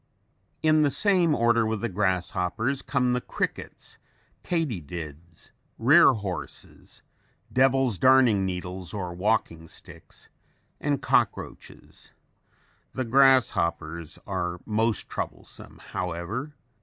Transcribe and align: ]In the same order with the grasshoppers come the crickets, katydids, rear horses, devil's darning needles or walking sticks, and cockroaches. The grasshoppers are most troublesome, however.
]In 0.63 0.81
the 0.81 0.89
same 0.89 1.35
order 1.35 1.63
with 1.63 1.81
the 1.81 1.87
grasshoppers 1.87 2.81
come 2.81 3.13
the 3.13 3.21
crickets, 3.21 3.99
katydids, 4.43 5.51
rear 5.77 6.13
horses, 6.13 7.03
devil's 7.53 7.99
darning 7.99 8.43
needles 8.43 8.95
or 8.95 9.13
walking 9.13 9.67
sticks, 9.67 10.27
and 10.79 11.03
cockroaches. 11.03 12.13
The 12.95 13.05
grasshoppers 13.05 14.17
are 14.25 14.59
most 14.65 15.07
troublesome, 15.07 15.77
however. 15.91 16.55